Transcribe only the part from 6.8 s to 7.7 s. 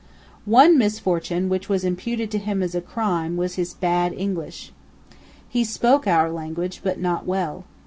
but not well.